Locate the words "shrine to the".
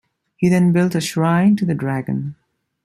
0.99-1.75